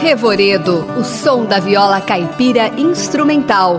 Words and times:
Revoredo, 0.00 0.86
o 0.98 1.04
som 1.04 1.44
da 1.44 1.60
viola 1.60 2.00
caipira 2.00 2.68
instrumental. 2.78 3.76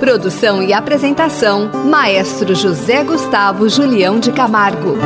Produção 0.00 0.62
e 0.62 0.72
apresentação: 0.72 1.70
Maestro 1.84 2.54
José 2.54 3.04
Gustavo 3.04 3.68
Julião 3.68 4.18
de 4.18 4.32
Camargo. 4.32 4.96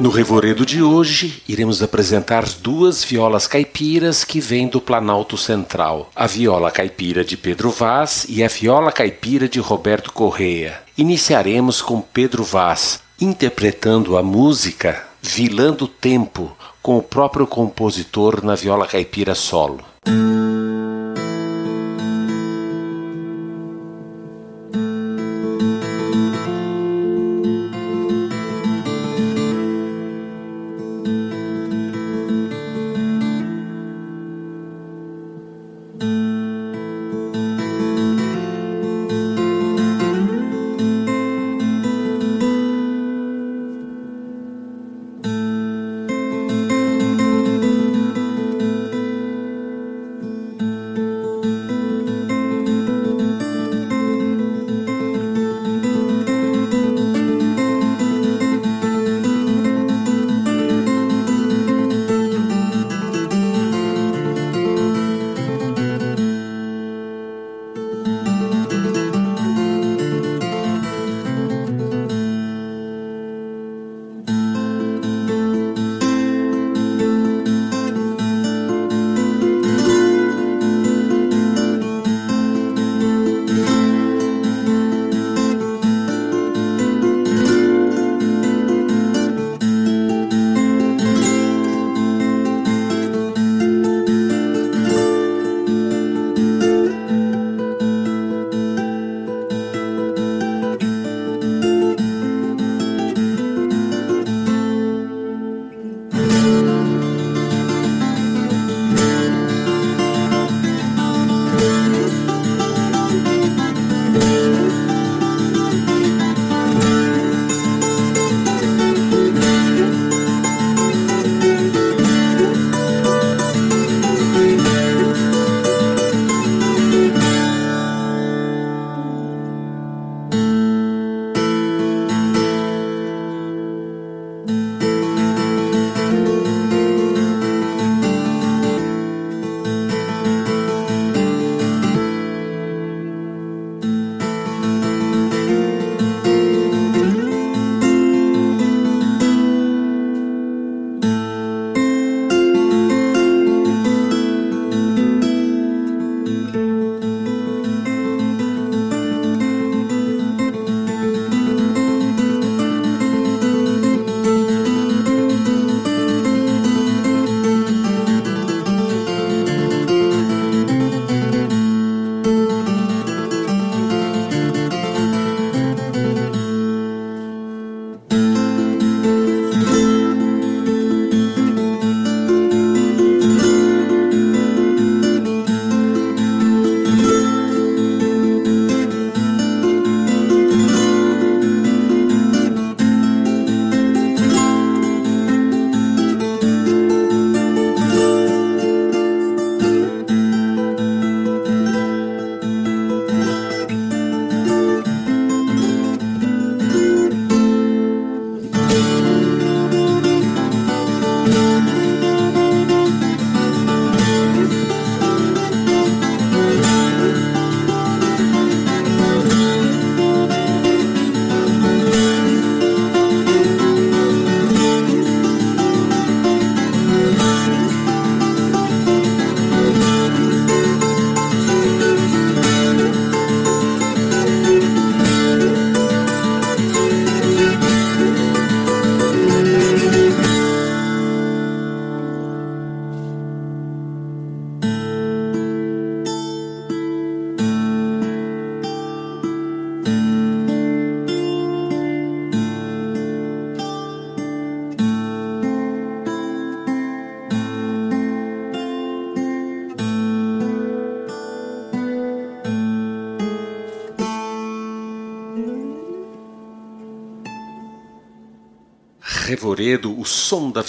No 0.00 0.08
Revoredo 0.08 0.64
de 0.64 0.82
hoje, 0.82 1.42
iremos 1.46 1.82
apresentar 1.82 2.48
duas 2.62 3.04
violas 3.04 3.46
caipiras 3.46 4.24
que 4.24 4.40
vêm 4.40 4.66
do 4.66 4.80
Planalto 4.80 5.36
Central: 5.36 6.10
a 6.16 6.26
viola 6.26 6.70
caipira 6.70 7.22
de 7.22 7.36
Pedro 7.36 7.70
Vaz 7.70 8.24
e 8.26 8.42
a 8.42 8.48
viola 8.48 8.90
caipira 8.90 9.46
de 9.46 9.60
Roberto 9.60 10.10
Correia. 10.10 10.80
Iniciaremos 10.96 11.82
com 11.82 12.00
Pedro 12.00 12.42
Vaz, 12.42 13.02
interpretando 13.20 14.16
a 14.16 14.22
música 14.22 15.04
Vilã 15.20 15.70
do 15.70 15.86
Tempo, 15.86 16.50
com 16.80 16.96
o 16.96 17.02
próprio 17.02 17.46
compositor 17.46 18.42
na 18.42 18.54
viola 18.54 18.86
caipira 18.86 19.34
solo. 19.34 19.80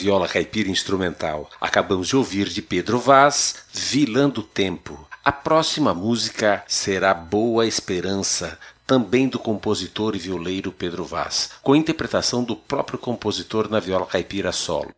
Viola 0.02 0.28
caipira 0.28 0.70
instrumental. 0.70 1.48
Acabamos 1.60 2.08
de 2.08 2.16
ouvir 2.16 2.50
de 2.50 2.62
Pedro 2.62 2.98
Vaz, 2.98 3.58
Vilã 3.72 4.28
do 4.28 4.42
Tempo. 4.42 5.08
A 5.24 5.32
próxima 5.32 5.94
música 5.94 6.64
será 6.68 7.14
Boa 7.14 7.68
Esperança, 7.68 8.58
também 8.88 9.28
do 9.30 9.38
compositor 9.38 10.16
e 10.16 10.20
violeiro 10.20 10.72
Pedro 10.72 11.06
Vaz, 11.06 11.52
com 11.62 11.76
interpretação 11.76 12.44
do 12.44 12.56
próprio 12.56 12.98
compositor 12.98 13.70
na 13.70 13.80
viola 13.80 14.08
caipira 14.08 14.52
solo. 14.52 14.90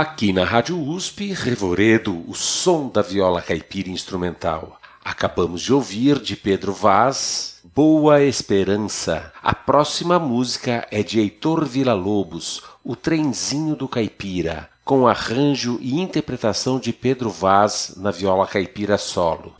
Aqui 0.00 0.32
na 0.32 0.44
Rádio 0.44 0.80
USP, 0.80 1.34
Revoredo, 1.34 2.24
o 2.26 2.34
som 2.34 2.88
da 2.88 3.02
viola 3.02 3.42
caipira 3.42 3.90
instrumental. 3.90 4.80
Acabamos 5.04 5.60
de 5.60 5.74
ouvir 5.74 6.18
de 6.18 6.36
Pedro 6.36 6.72
Vaz, 6.72 7.60
Boa 7.74 8.22
Esperança. 8.22 9.30
A 9.42 9.54
próxima 9.54 10.18
música 10.18 10.88
é 10.90 11.02
de 11.02 11.20
Heitor 11.20 11.66
Villa-Lobos, 11.66 12.62
O 12.82 12.96
Trenzinho 12.96 13.76
do 13.76 13.86
Caipira, 13.86 14.70
com 14.86 15.06
arranjo 15.06 15.78
e 15.82 16.00
interpretação 16.00 16.80
de 16.80 16.94
Pedro 16.94 17.28
Vaz 17.28 17.92
na 17.98 18.10
viola 18.10 18.46
caipira 18.46 18.96
solo. 18.96 19.54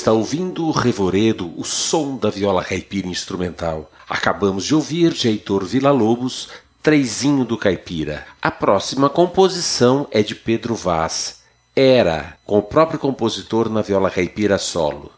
Está 0.00 0.12
ouvindo 0.12 0.66
o 0.66 0.70
Revoredo, 0.70 1.52
o 1.58 1.62
som 1.62 2.16
da 2.16 2.30
viola 2.30 2.64
caipira 2.64 3.06
instrumental. 3.06 3.90
Acabamos 4.08 4.64
de 4.64 4.74
ouvir 4.74 5.12
de 5.12 5.28
Heitor 5.28 5.62
Villa-Lobos, 5.62 6.48
Trezinho 6.82 7.44
do 7.44 7.58
Caipira. 7.58 8.26
A 8.40 8.50
próxima 8.50 9.10
composição 9.10 10.08
é 10.10 10.22
de 10.22 10.34
Pedro 10.34 10.74
Vaz, 10.74 11.42
Era, 11.76 12.38
com 12.46 12.56
o 12.56 12.62
próprio 12.62 12.98
compositor 12.98 13.68
na 13.68 13.82
viola 13.82 14.10
caipira 14.10 14.56
solo. 14.56 15.12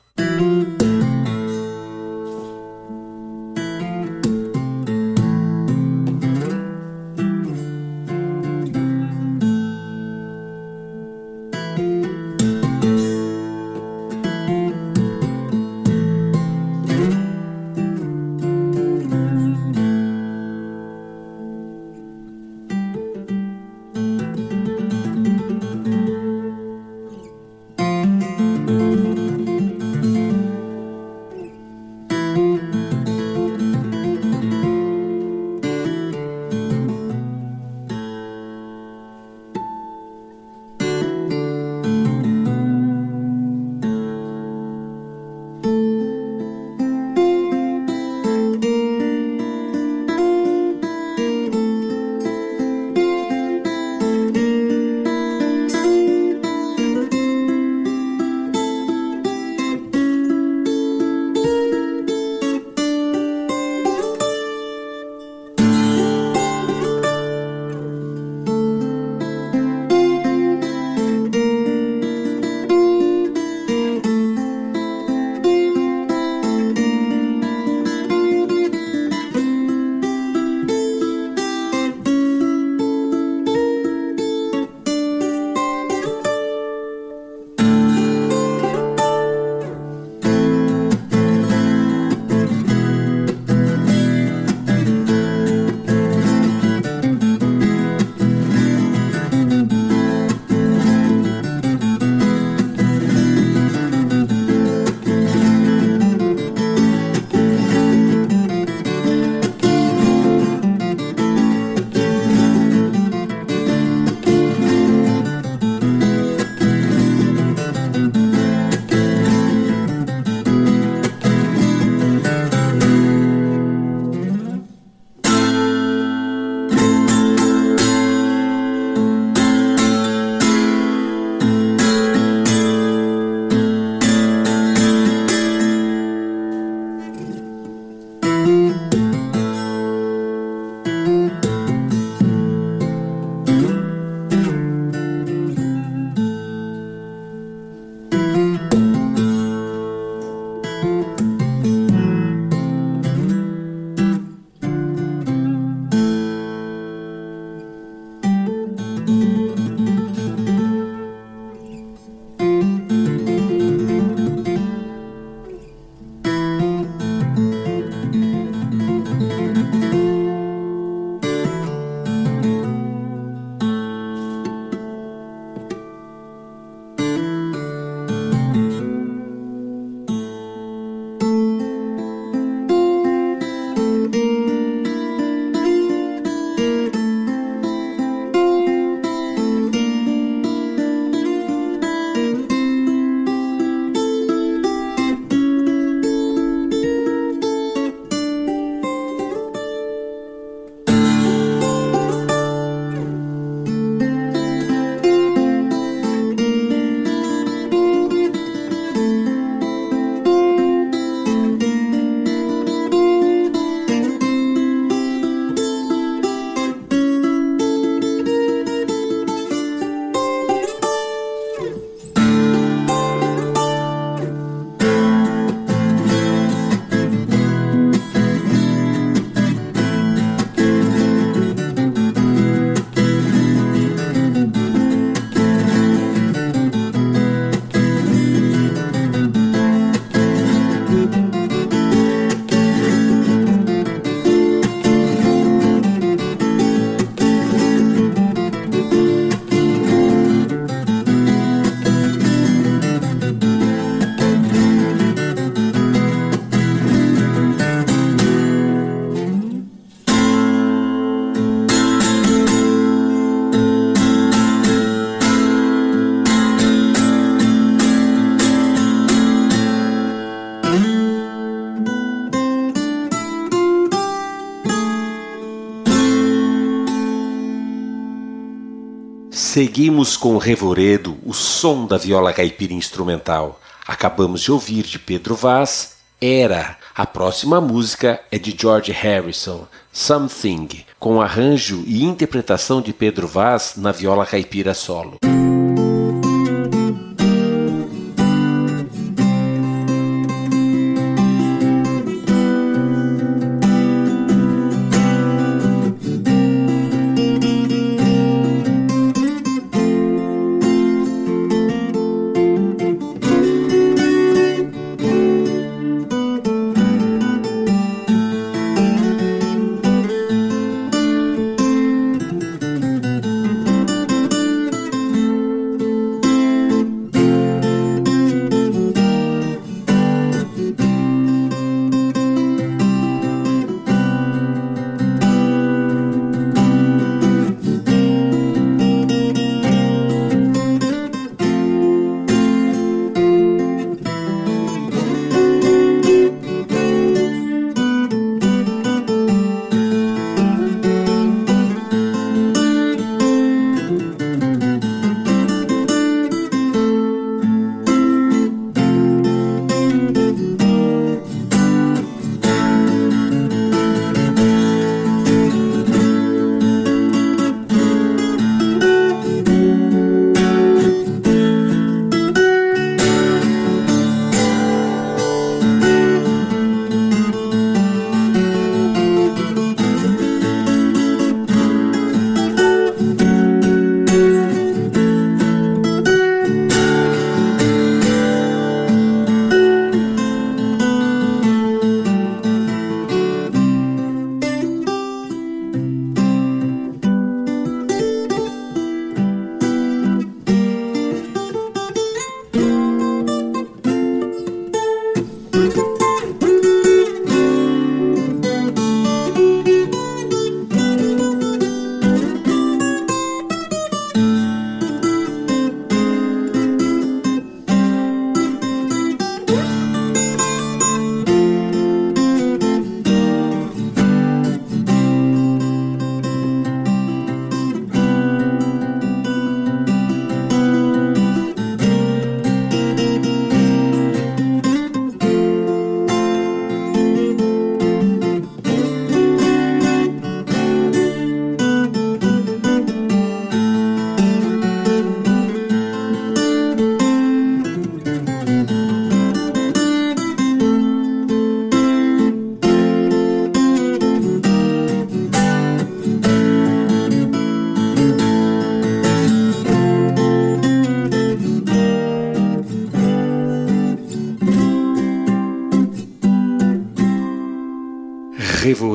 Seguimos 279.53 280.17
com 280.17 280.35
o 280.35 280.39
revoredo, 280.39 281.19
o 281.27 281.35
som 281.35 281.85
da 281.85 281.99
viola 281.99 282.33
caipira 282.33 282.73
instrumental. 282.73 283.61
Acabamos 283.87 284.41
de 284.41 284.51
ouvir 284.51 284.83
de 284.85 284.99
Pedro 284.99 285.35
Vaz 285.35 285.97
Era. 286.19 286.79
A 286.95 287.05
próxima 287.05 287.61
música 287.61 288.19
é 288.31 288.39
de 288.39 288.57
George 288.59 288.93
Harrison, 288.93 289.67
Something, 289.93 290.87
com 290.99 291.21
arranjo 291.21 291.85
e 291.87 292.03
interpretação 292.03 292.81
de 292.81 292.95
Pedro 292.95 293.29
Vaz 293.29 293.75
na 293.77 293.93
viola 293.93 294.25
caipira 294.25 294.73
solo. 294.73 295.19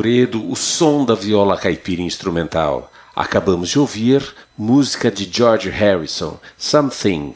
O 0.07 0.55
som 0.55 1.03
da 1.03 1.15
viola 1.15 1.57
caipira 1.57 2.01
instrumental. 2.01 2.89
Acabamos 3.13 3.67
de 3.67 3.77
ouvir 3.77 4.23
música 4.57 5.11
de 5.11 5.29
George 5.29 5.69
Harrison, 5.69 6.39
Something. 6.57 7.33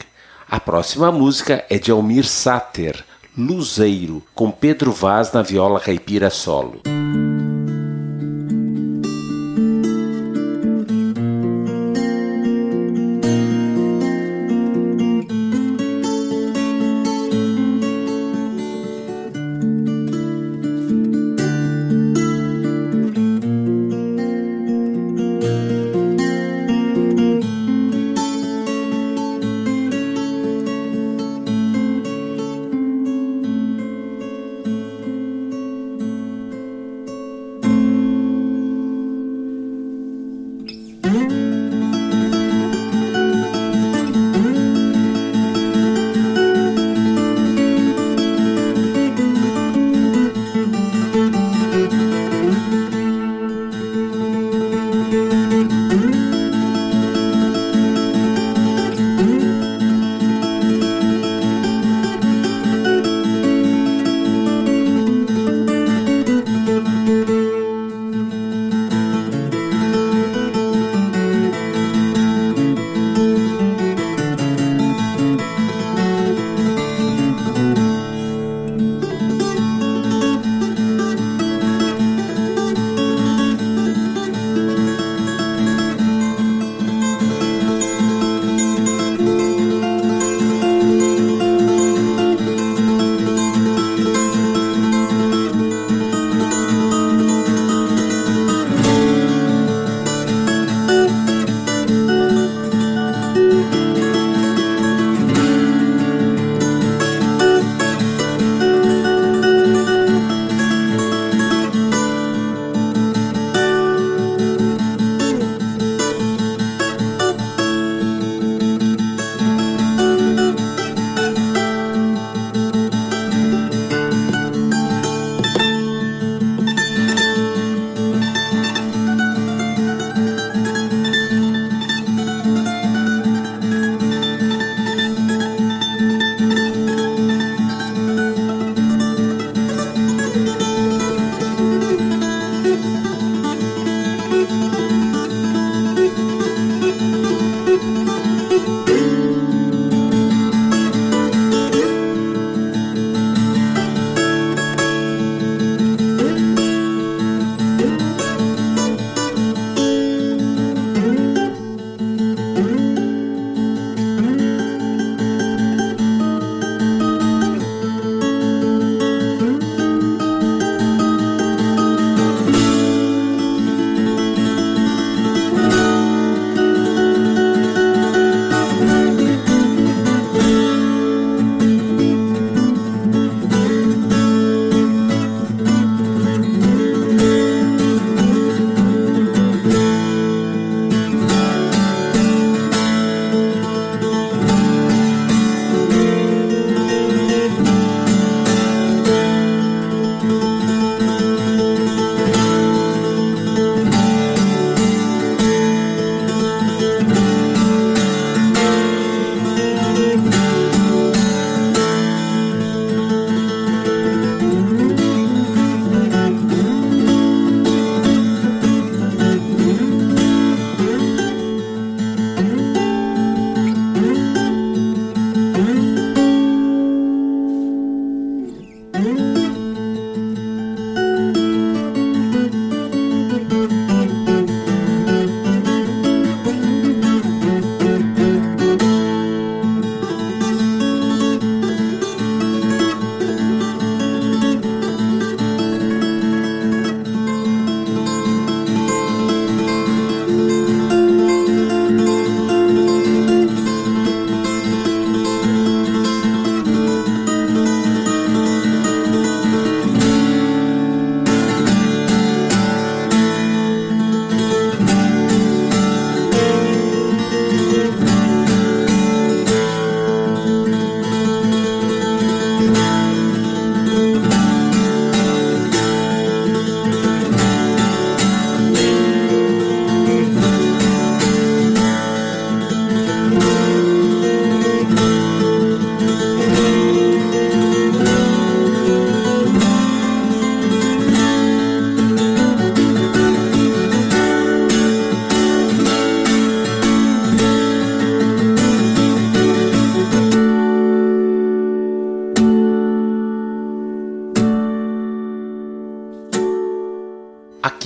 A 0.48 0.58
próxima 0.58 1.12
música 1.12 1.62
é 1.68 1.78
de 1.78 1.90
Almir 1.90 2.24
Sater, 2.24 3.04
Luzeiro, 3.36 4.22
com 4.34 4.50
Pedro 4.50 4.90
Vaz 4.90 5.32
na 5.32 5.42
viola 5.42 5.80
caipira 5.80 6.30
solo. 6.30 6.80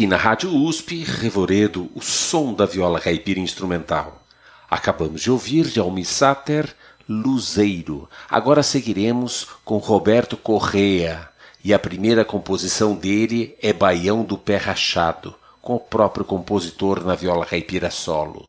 Na 0.06 0.16
Rádio 0.16 0.54
USP, 0.54 1.02
Revoredo, 1.02 1.90
o 1.92 2.00
som 2.00 2.54
da 2.54 2.64
viola 2.64 3.00
caipira 3.00 3.40
instrumental. 3.40 4.22
Acabamos 4.70 5.20
de 5.20 5.32
ouvir 5.32 5.64
de 5.66 5.80
Almi 5.80 6.04
Sater, 6.04 6.72
Luzeiro. 7.08 8.08
Agora 8.30 8.62
seguiremos 8.62 9.48
com 9.64 9.78
Roberto 9.78 10.36
Correa. 10.36 11.28
E 11.64 11.74
a 11.74 11.78
primeira 11.78 12.24
composição 12.24 12.94
dele 12.94 13.56
é 13.60 13.72
Baião 13.72 14.22
do 14.22 14.38
Pé 14.38 14.58
Rachado, 14.58 15.34
com 15.60 15.74
o 15.74 15.80
próprio 15.80 16.24
compositor 16.24 17.04
na 17.04 17.16
viola 17.16 17.44
caipira 17.44 17.90
solo. 17.90 18.44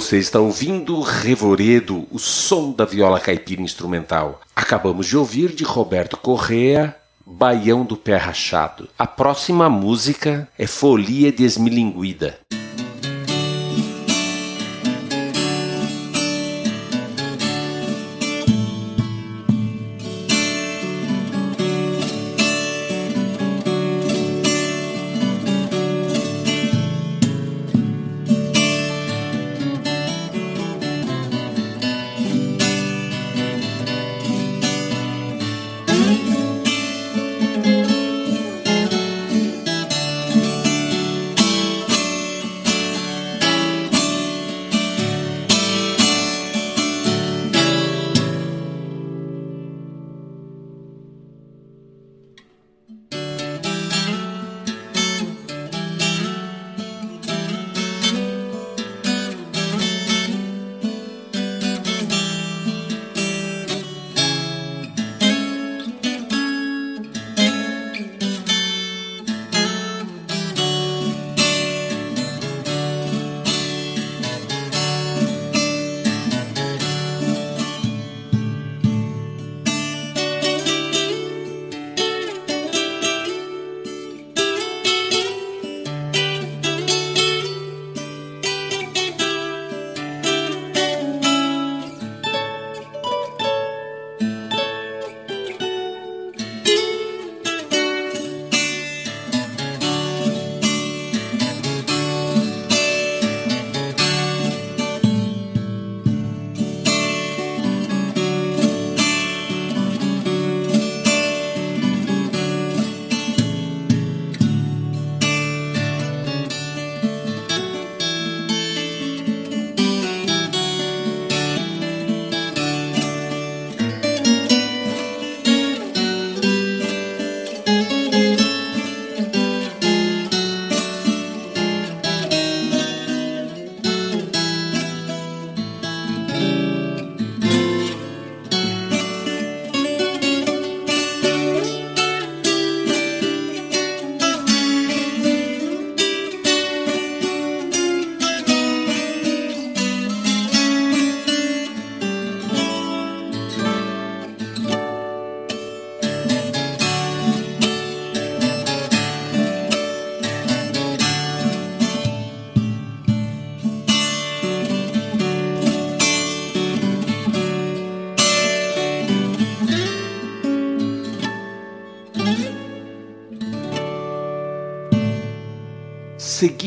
Você 0.00 0.16
está 0.16 0.40
ouvindo 0.40 0.98
Revoredo, 1.02 2.06
o 2.10 2.18
som 2.18 2.72
da 2.72 2.86
viola 2.86 3.20
caipira 3.20 3.60
instrumental. 3.60 4.40
Acabamos 4.56 5.06
de 5.06 5.14
ouvir 5.14 5.54
de 5.54 5.62
Roberto 5.62 6.16
Correa, 6.16 6.96
Baião 7.26 7.84
do 7.84 7.98
Pé 7.98 8.16
Rachado. 8.16 8.88
A 8.98 9.06
próxima 9.06 9.68
música 9.68 10.48
é 10.58 10.66
Folia 10.66 11.30
Desmilinguida. 11.30 12.39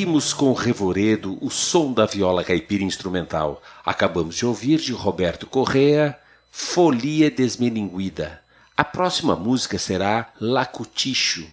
Seguimos 0.03 0.33
com 0.33 0.51
Revoredo, 0.51 1.37
o 1.39 1.49
som 1.49 1.93
da 1.93 2.05
viola 2.05 2.43
caipira 2.43 2.83
instrumental. 2.83 3.61
Acabamos 3.85 4.35
de 4.35 4.45
ouvir 4.45 4.77
de 4.77 4.91
Roberto 4.91 5.47
Correa, 5.47 6.19
Folia 6.51 7.31
Desmelinguida. 7.31 8.41
A 8.75 8.83
próxima 8.83 9.33
música 9.33 9.79
será 9.79 10.33
Lacuticho. 10.41 11.47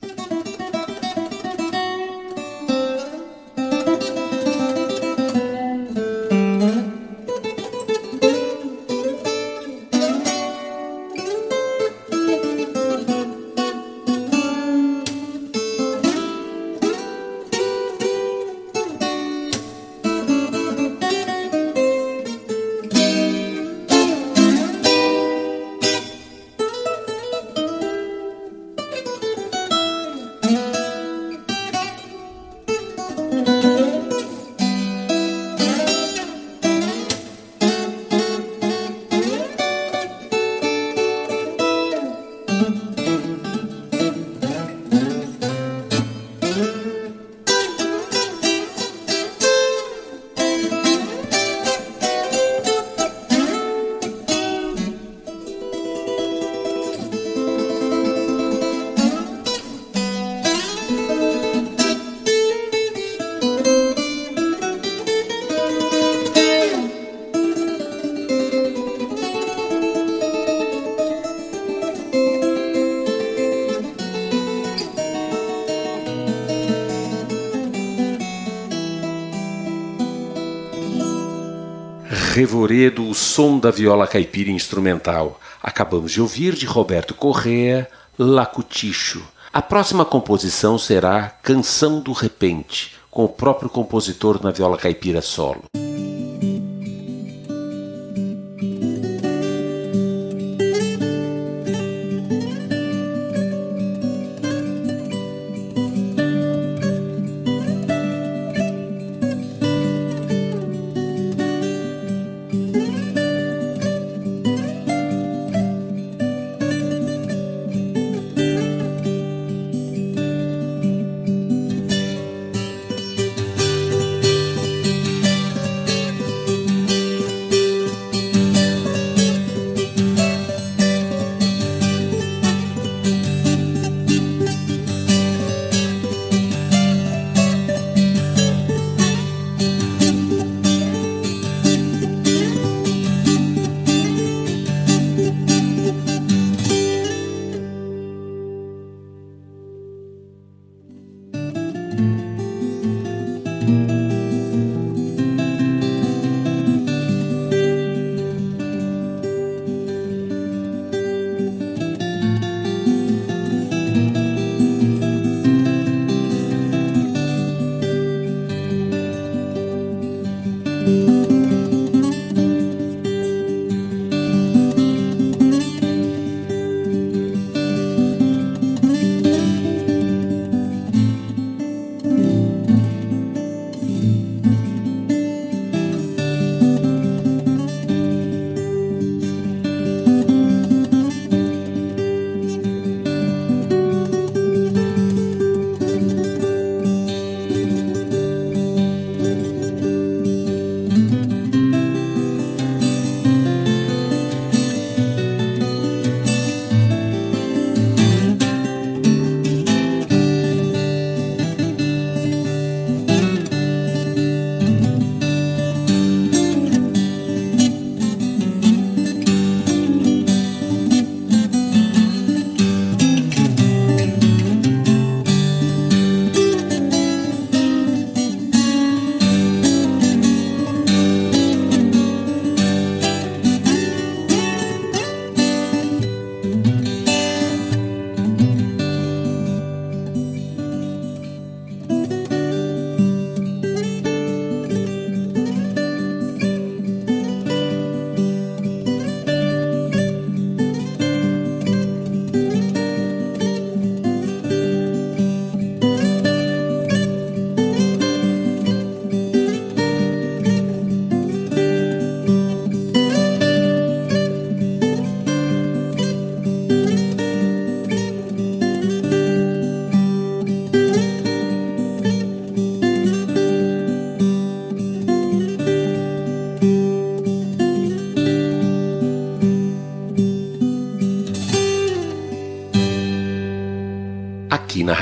Revoredo, 82.60 83.08
o 83.08 83.14
som 83.14 83.58
da 83.58 83.70
viola 83.70 84.06
caipira 84.06 84.50
instrumental. 84.50 85.40
Acabamos 85.62 86.12
de 86.12 86.20
ouvir 86.20 86.54
de 86.54 86.66
Roberto 86.66 87.14
Correa, 87.14 87.88
Lacuticho. 88.18 89.22
A 89.50 89.62
próxima 89.62 90.04
composição 90.04 90.76
será 90.76 91.30
Canção 91.42 92.00
do 92.00 92.12
Repente, 92.12 92.96
com 93.10 93.24
o 93.24 93.28
próprio 93.30 93.70
compositor 93.70 94.44
na 94.44 94.50
viola 94.50 94.76
caipira 94.76 95.22
solo. 95.22 95.69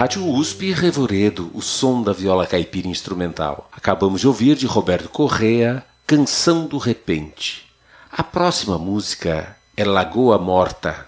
Rádio 0.09 0.27
USP 0.27 0.73
Revoredo, 0.73 1.51
o 1.53 1.61
som 1.61 2.03
da 2.03 2.15
viola 2.15 2.47
caipira 2.47 2.89
instrumental. 2.89 3.69
Acabamos 3.71 4.23
de 4.23 4.27
ouvir 4.27 4.57
de 4.57 4.65
Roberto 4.65 5.11
Correa, 5.11 5.85
Canção 6.07 6.65
do 6.65 6.79
Repente. 6.79 7.67
A 8.11 8.23
próxima 8.23 8.79
música 8.79 9.55
é 9.77 9.85
Lagoa 9.85 10.39
Morta, 10.39 11.07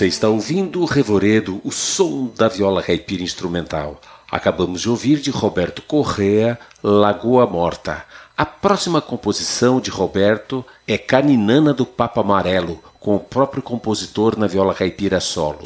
Você 0.00 0.06
está 0.06 0.30
ouvindo 0.30 0.80
o 0.80 0.86
Revoredo, 0.86 1.60
o 1.62 1.70
som 1.70 2.32
da 2.34 2.48
viola 2.48 2.82
caipira 2.82 3.22
instrumental. 3.22 4.00
Acabamos 4.32 4.80
de 4.80 4.88
ouvir 4.88 5.18
de 5.18 5.30
Roberto 5.30 5.82
Correa, 5.82 6.58
Lagoa 6.82 7.46
Morta. 7.46 8.06
A 8.34 8.46
próxima 8.46 9.02
composição 9.02 9.78
de 9.78 9.90
Roberto 9.90 10.64
é 10.88 10.96
Caninana 10.96 11.74
do 11.74 11.84
Papa 11.84 12.22
Amarelo, 12.22 12.82
com 12.98 13.14
o 13.14 13.20
próprio 13.20 13.62
compositor 13.62 14.38
na 14.38 14.46
viola 14.46 14.72
caipira 14.72 15.20
solo. 15.20 15.60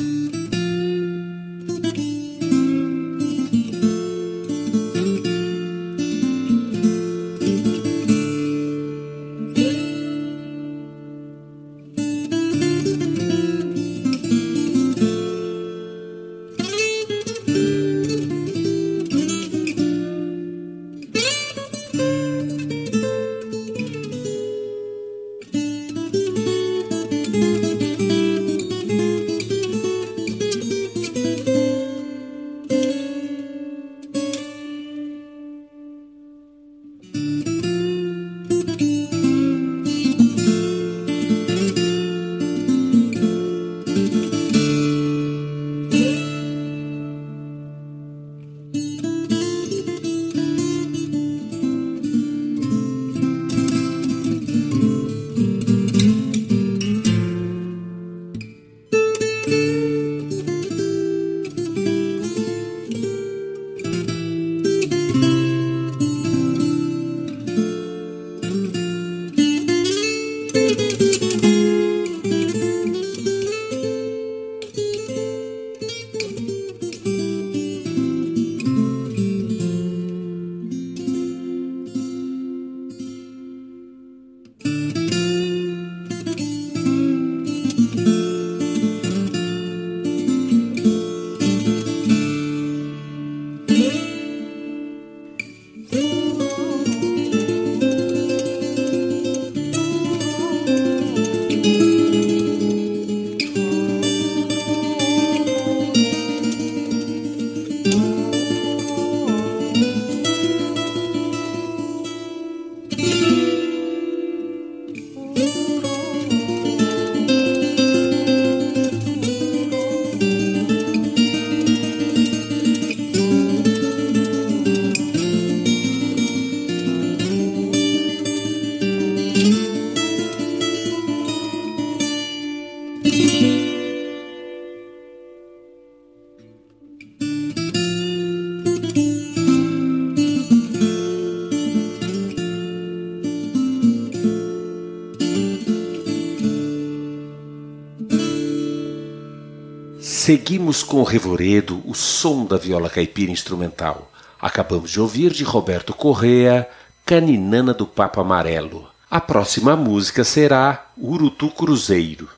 Seguimos 150.27 150.83
com 150.83 151.03
o 151.03 151.05
revoredo, 151.05 151.83
o 151.85 151.93
som 151.93 152.47
da 152.47 152.57
viola 152.57 152.89
caipira 152.89 153.31
instrumental. 153.31 154.11
Acabamos 154.41 154.91
de 154.91 154.99
ouvir 154.99 155.31
de 155.31 155.45
Roberto 155.45 155.93
Correa, 155.93 156.67
Caninana 157.05 157.75
do 157.75 157.87
Papa 157.87 158.23
Amarelo. 158.23 158.89
A 159.11 159.21
próxima 159.21 159.77
música 159.77 160.25
será 160.25 160.87
Urutu 160.97 161.51
Cruzeiro. 161.51 162.31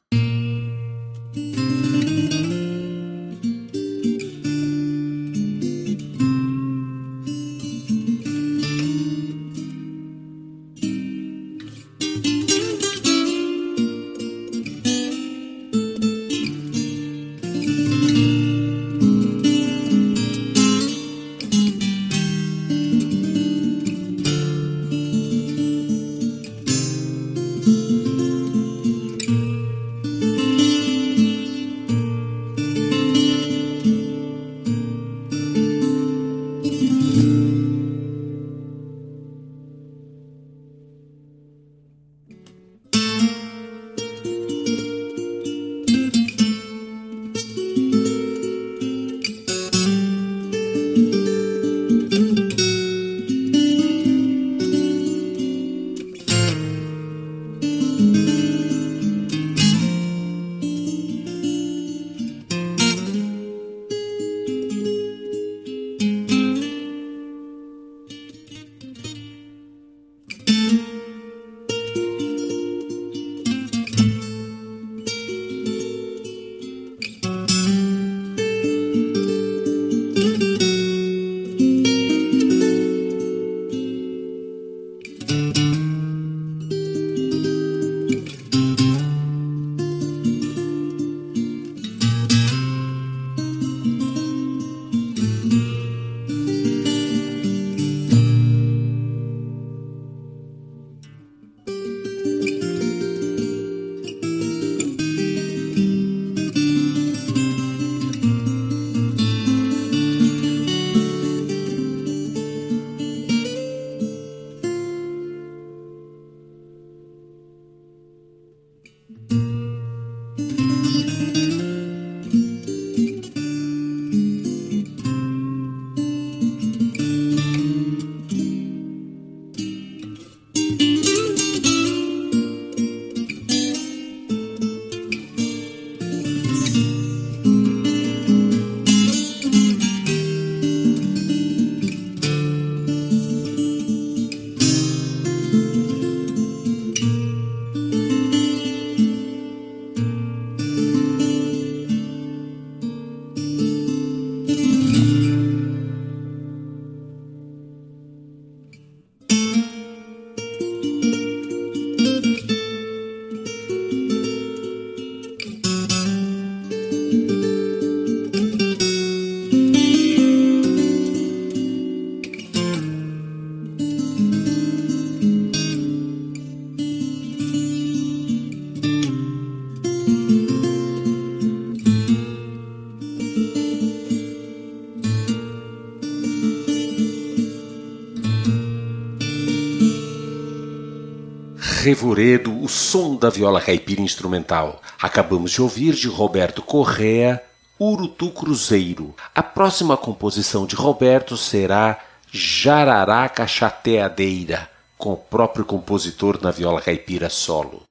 Revoredo, 191.87 192.65
o 192.65 192.69
som 192.69 193.15
da 193.15 193.31
viola 193.31 193.61
caipira 193.61 194.01
instrumental. 194.01 194.83
Acabamos 195.01 195.53
de 195.53 195.63
ouvir 195.63 195.95
de 195.95 196.09
Roberto 196.09 196.61
Correa, 196.61 197.41
Urutu 197.79 198.33
Cruzeiro. 198.33 199.15
A 199.33 199.41
próxima 199.41 199.97
composição 199.97 200.67
de 200.67 200.75
Roberto 200.75 201.37
será 201.37 202.01
Jararaca 202.29 203.47
Chateadeira, 203.47 204.69
com 204.99 205.13
o 205.13 205.17
próprio 205.17 205.65
compositor 205.65 206.41
na 206.43 206.51
viola 206.51 206.83
caipira 206.83 207.31
solo. 207.31 207.85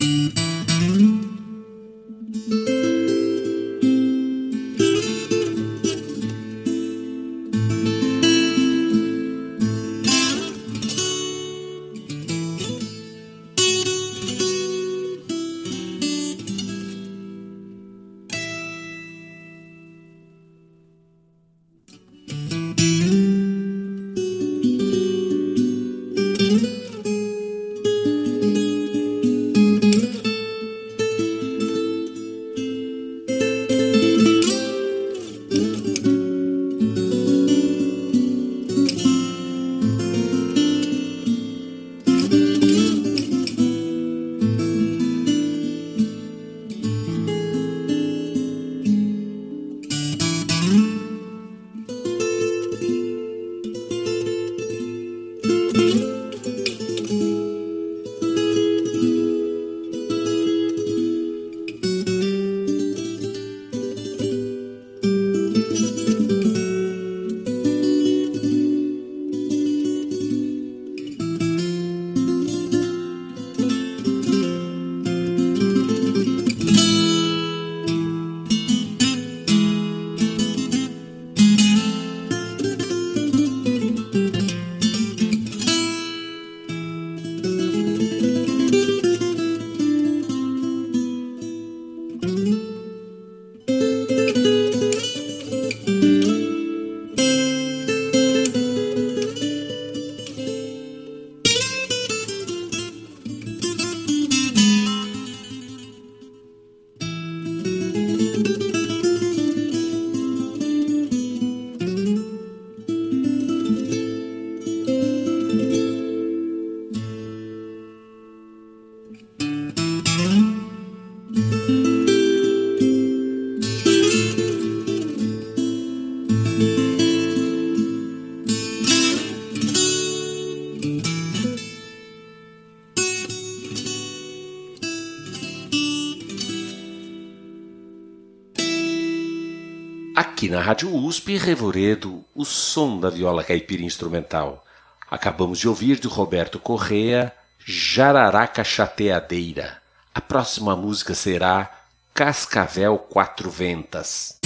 Aqui 140.46 140.52
na 140.52 140.62
Rádio 140.62 140.96
USP, 140.96 141.38
Revoredo, 141.38 142.24
o 142.36 142.46
som 142.46 143.00
da 143.00 143.10
viola 143.10 143.43
caipira 143.43 143.82
instrumental. 143.82 144.64
Acabamos 145.10 145.58
de 145.58 145.68
ouvir 145.68 146.00
de 146.00 146.08
Roberto 146.08 146.60
Correa, 146.60 147.34
Jararaca 147.58 148.64
Chateadeira. 148.64 149.78
A 150.14 150.22
próxima 150.22 150.76
música 150.76 151.16
será 151.16 151.72
Cascavel 152.14 153.00
Quatro 153.00 153.50
Ventas. 153.50 154.38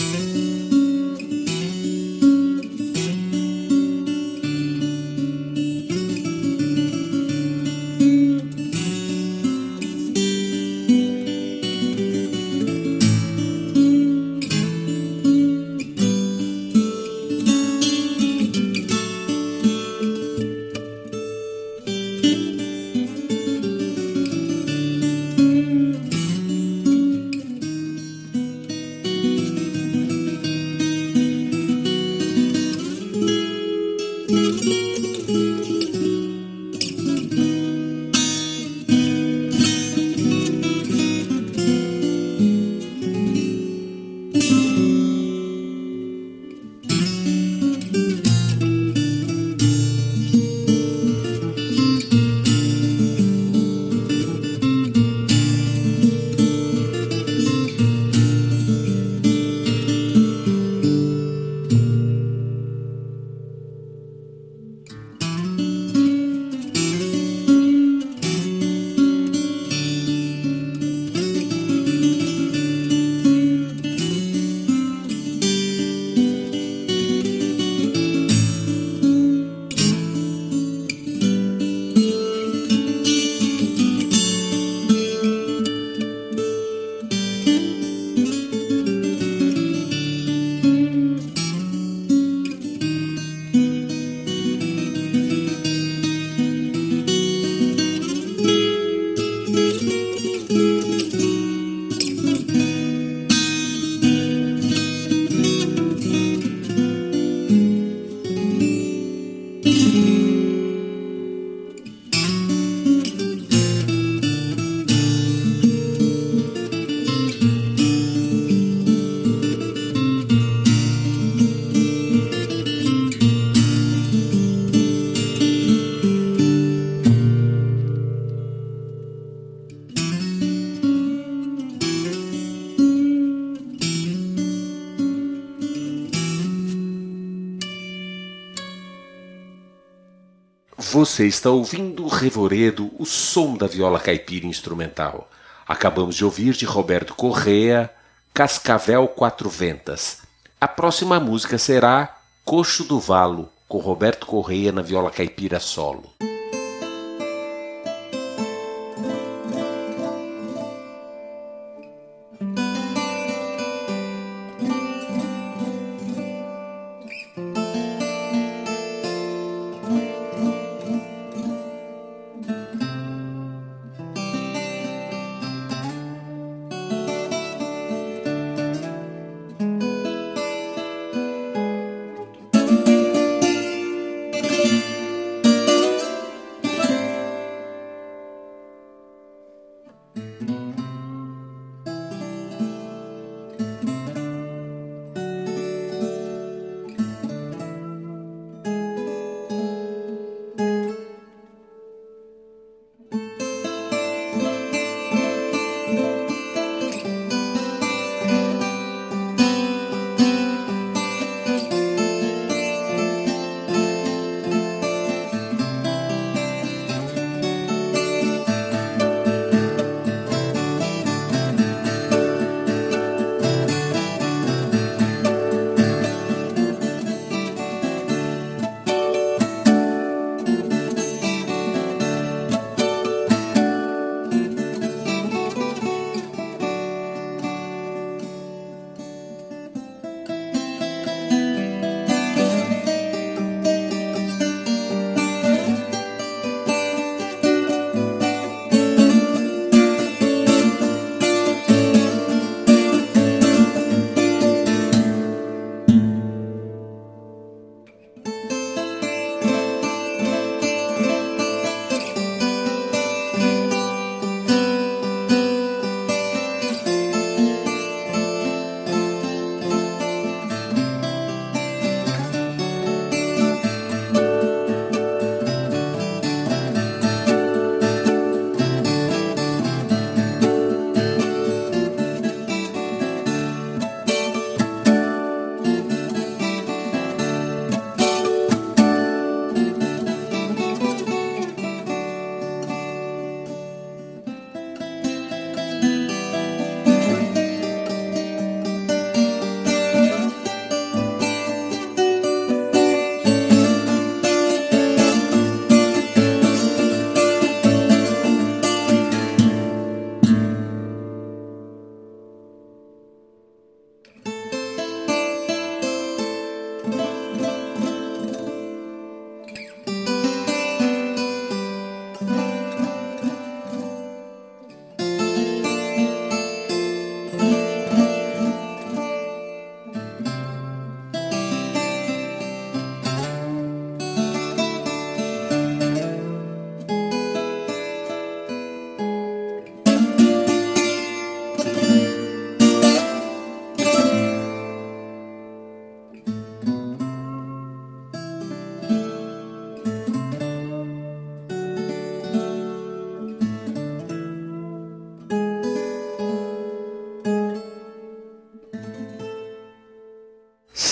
Você 141.19 141.27
está 141.27 141.49
ouvindo 141.49 142.07
Revoredo, 142.07 142.89
o 142.97 143.05
som 143.05 143.57
da 143.57 143.67
viola 143.67 143.99
caipira 143.99 144.45
instrumental. 144.45 145.29
Acabamos 145.67 146.15
de 146.15 146.23
ouvir 146.23 146.53
de 146.53 146.63
Roberto 146.63 147.13
Correa, 147.13 147.93
Cascavel 148.33 149.05
Quatro 149.05 149.49
Ventas. 149.49 150.21
A 150.61 150.65
próxima 150.65 151.19
música 151.19 151.57
será 151.57 152.15
Coxo 152.45 152.85
do 152.85 153.01
Valo, 153.01 153.49
com 153.67 153.79
Roberto 153.79 154.25
Correa 154.25 154.71
na 154.71 154.81
viola 154.81 155.11
caipira 155.11 155.59
solo. 155.59 156.09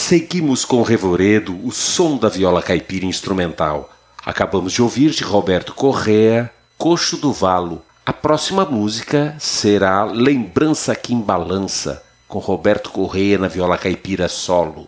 Seguimos 0.08 0.64
com 0.64 0.84
Revoredo, 0.84 1.60
o 1.66 1.70
som 1.70 2.16
da 2.16 2.30
viola 2.30 2.62
caipira 2.62 3.05
instrumental. 3.05 3.89
Acabamos 4.26 4.72
de 4.72 4.82
ouvir 4.82 5.12
de 5.12 5.22
Roberto 5.22 5.74
Correa, 5.74 6.49
Coxo 6.78 7.18
do 7.18 7.34
Valo. 7.34 7.82
A 8.05 8.14
próxima 8.14 8.64
música 8.64 9.36
será 9.38 10.05
Lembrança 10.05 10.95
que 10.95 11.14
Balança, 11.14 12.01
com 12.26 12.39
Roberto 12.39 12.89
Correa 12.89 13.38
na 13.38 13.49
viola 13.49 13.78
caipira 13.78 14.30
solo. 14.30 14.88